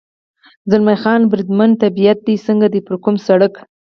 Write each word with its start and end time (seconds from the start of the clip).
زلمی 0.69 0.95
خان: 1.01 1.21
بریدمنه، 1.31 1.75
طبیعت 1.83 2.17
دې 2.25 2.35
څنګه 2.47 2.67
دی؟ 2.73 2.79
پر 2.85 2.95
کوم 3.03 3.15
سړک. 3.27 3.53